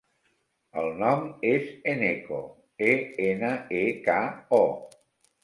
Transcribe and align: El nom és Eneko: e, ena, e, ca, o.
El 0.83 0.87
nom 1.01 1.27
és 1.49 1.67
Eneko: 1.93 2.39
e, 2.87 2.97
ena, 3.27 3.53
e, 3.83 3.85
ca, 4.11 4.19
o. 4.61 4.65